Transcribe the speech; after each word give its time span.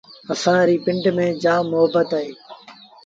اسآݩ 0.33 0.65
ريٚ 0.67 0.83
پنڊ 0.85 1.03
ميݩ 1.15 1.37
جآم 1.43 1.63
مهبت 1.71 2.07
هوئيٚتي۔ 2.15 2.23